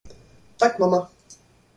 Tack, 0.57 0.79
mamma. 0.79 1.11